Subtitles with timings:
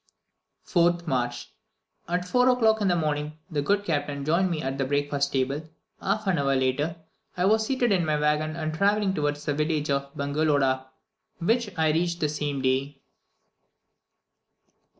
[0.65, 1.53] 4th March.
[2.07, 5.69] At 4 o'clock in the morning, the good captain joined me at the breakfast table;
[6.01, 6.95] half an hour later,
[7.37, 10.87] I was seated in my waggon and travelling towards the village of Bongeloda,
[11.37, 12.99] which I reached the same day.